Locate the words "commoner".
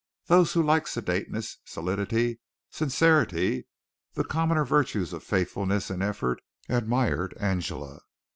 4.23-4.65